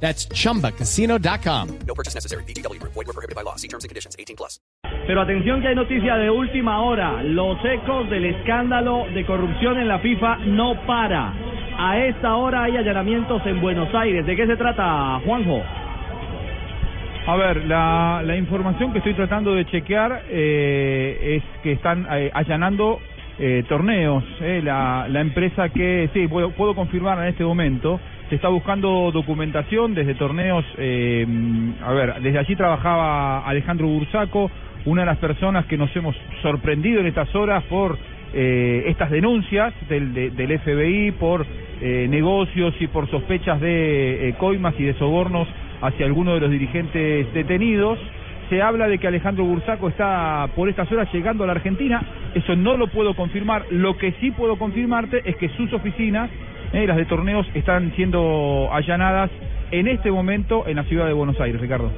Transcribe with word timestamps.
That's 0.00 0.28
chumbacasino.com. 0.28 1.78
No 1.86 1.94
purchase 1.94 2.14
necessary. 2.14 2.44
BGW. 2.44 2.80
Void 2.82 3.06
were 3.06 3.12
prohibited 3.12 3.34
by 3.34 3.42
law. 3.42 3.56
See 3.56 3.68
terms 3.68 3.84
and 3.84 3.88
conditions. 3.88 4.14
18 4.18 4.36
plus. 4.36 4.60
Pero 5.06 5.20
atención 5.20 5.60
que 5.60 5.68
hay 5.68 5.74
noticia 5.74 6.16
de 6.16 6.30
última 6.30 6.82
hora. 6.82 7.22
Los 7.22 7.58
ecos 7.64 8.08
del 8.10 8.24
escándalo 8.26 9.06
de 9.14 9.24
corrupción 9.24 9.78
en 9.78 9.88
la 9.88 9.98
FIFA 10.00 10.38
no 10.46 10.86
para. 10.86 11.32
A 11.78 11.98
esta 12.06 12.34
hora 12.36 12.64
hay 12.64 12.76
allanamientos 12.76 13.42
en 13.46 13.60
Buenos 13.60 13.94
Aires. 13.94 14.26
¿De 14.26 14.34
qué 14.36 14.46
se 14.46 14.56
trata, 14.56 15.20
Juanjo? 15.24 15.62
A 17.26 17.36
ver, 17.36 17.64
la, 17.66 18.22
la 18.24 18.36
información 18.36 18.92
que 18.92 18.98
estoy 18.98 19.14
tratando 19.14 19.54
de 19.54 19.66
chequear 19.66 20.24
eh, 20.28 21.36
es 21.36 21.62
que 21.62 21.72
están 21.72 22.06
eh, 22.10 22.30
allanando 22.32 23.00
eh, 23.38 23.64
torneos. 23.68 24.24
eh, 24.40 24.60
la, 24.64 25.06
la 25.08 25.20
empresa 25.20 25.68
que, 25.68 26.08
sí, 26.14 26.26
puedo, 26.28 26.50
puedo 26.50 26.74
confirmar 26.74 27.18
en 27.18 27.26
este 27.28 27.44
momento, 27.44 28.00
se 28.28 28.34
está 28.36 28.48
buscando 28.48 29.10
documentación 29.12 29.94
desde 29.94 30.14
torneos, 30.14 30.64
eh, 30.78 31.26
a 31.84 31.92
ver, 31.92 32.14
desde 32.22 32.38
allí 32.38 32.56
trabajaba 32.56 33.46
Alejandro 33.46 33.86
Bursaco, 33.86 34.50
una 34.84 35.02
de 35.02 35.06
las 35.06 35.18
personas 35.18 35.66
que 35.66 35.76
nos 35.76 35.94
hemos 35.96 36.16
sorprendido 36.42 37.00
en 37.00 37.06
estas 37.06 37.34
horas 37.34 37.62
por 37.64 37.96
eh, 38.34 38.84
estas 38.86 39.10
denuncias 39.10 39.72
del, 39.88 40.12
de- 40.14 40.30
del 40.30 40.58
FBI 40.58 41.12
por 41.12 41.46
eh, 41.80 42.06
negocios 42.08 42.74
y 42.80 42.86
por 42.86 43.08
sospechas 43.10 43.60
de 43.60 44.28
eh, 44.28 44.34
coimas 44.38 44.74
y 44.78 44.84
de 44.84 44.94
sobornos 44.94 45.46
hacia 45.82 46.06
algunos 46.06 46.34
de 46.34 46.40
los 46.40 46.50
dirigentes 46.50 47.32
detenidos. 47.34 47.98
Se 48.48 48.62
habla 48.62 48.86
de 48.88 48.98
que 48.98 49.06
Alejandro 49.08 49.44
Bursaco 49.44 49.88
está 49.88 50.48
por 50.54 50.68
estas 50.68 50.90
horas 50.92 51.08
llegando 51.12 51.44
a 51.44 51.46
la 51.48 51.52
Argentina. 51.54 52.00
Eso 52.34 52.56
no 52.56 52.76
lo 52.76 52.88
puedo 52.88 53.14
confirmar. 53.14 53.66
Lo 53.70 53.96
que 53.96 54.12
sí 54.20 54.30
puedo 54.30 54.56
confirmarte 54.58 55.22
es 55.24 55.36
que 55.36 55.48
sus 55.50 55.72
oficinas, 55.72 56.30
eh, 56.72 56.86
las 56.86 56.96
de 56.96 57.04
torneos, 57.04 57.46
están 57.54 57.92
siendo 57.96 58.68
allanadas 58.72 59.30
en 59.70 59.88
este 59.88 60.10
momento 60.10 60.66
en 60.66 60.76
la 60.76 60.84
ciudad 60.84 61.06
de 61.06 61.12
Buenos 61.12 61.40
Aires, 61.40 61.60
Ricardo. 61.60 61.90